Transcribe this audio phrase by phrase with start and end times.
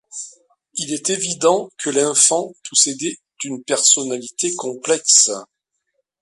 [0.73, 5.29] Il est évident que l'infant possédait une personnalité complexe.